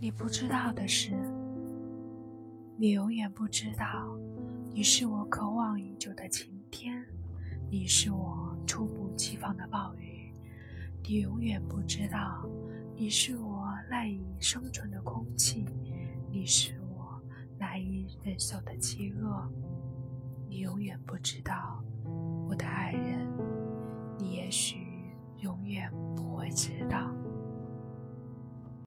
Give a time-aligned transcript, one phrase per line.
[0.00, 1.10] 你不知道的事，
[2.76, 4.16] 你永远不知道。
[4.72, 7.04] 你是我渴望已久的晴天，
[7.68, 10.32] 你是我猝不及防的暴雨，
[11.02, 12.48] 你永远不知道。
[12.94, 15.64] 你是我赖以生存的空气，
[16.30, 17.20] 你是我
[17.58, 19.50] 难以忍受的饥饿。
[20.48, 21.82] 你永远不知道，
[22.48, 23.28] 我的爱人，
[24.16, 27.12] 你也许永远不会知道。